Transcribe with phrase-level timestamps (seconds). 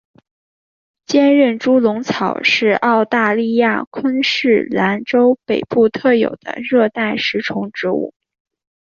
[1.05, 8.11] 坚韧猪笼草是澳大利亚昆士兰州北部特有的热带食虫植物。